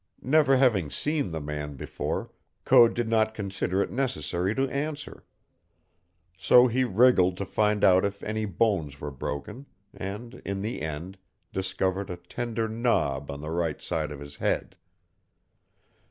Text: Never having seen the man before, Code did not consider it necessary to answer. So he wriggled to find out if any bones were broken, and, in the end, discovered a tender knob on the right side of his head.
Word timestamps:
Never 0.23 0.57
having 0.57 0.89
seen 0.89 1.29
the 1.29 1.39
man 1.39 1.75
before, 1.75 2.31
Code 2.65 2.95
did 2.95 3.07
not 3.07 3.35
consider 3.35 3.83
it 3.83 3.91
necessary 3.91 4.55
to 4.55 4.67
answer. 4.69 5.25
So 6.35 6.65
he 6.65 6.83
wriggled 6.83 7.37
to 7.37 7.45
find 7.45 7.83
out 7.83 8.03
if 8.03 8.23
any 8.23 8.45
bones 8.45 8.99
were 8.99 9.11
broken, 9.11 9.67
and, 9.93 10.41
in 10.43 10.63
the 10.63 10.81
end, 10.81 11.19
discovered 11.53 12.09
a 12.09 12.17
tender 12.17 12.67
knob 12.67 13.29
on 13.29 13.41
the 13.41 13.51
right 13.51 13.79
side 13.79 14.11
of 14.11 14.19
his 14.21 14.37
head. 14.37 14.75